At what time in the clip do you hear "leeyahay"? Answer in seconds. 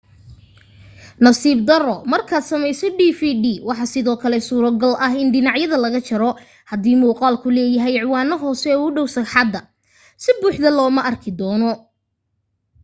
7.55-7.95